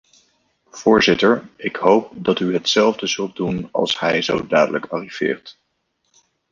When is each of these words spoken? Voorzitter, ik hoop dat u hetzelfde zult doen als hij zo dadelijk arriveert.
Voorzitter, 0.71 1.49
ik 1.55 1.75
hoop 1.75 2.09
dat 2.13 2.39
u 2.39 2.53
hetzelfde 2.53 3.07
zult 3.07 3.35
doen 3.35 3.69
als 3.71 3.99
hij 3.99 4.21
zo 4.21 4.47
dadelijk 4.47 4.85
arriveert. 4.85 5.57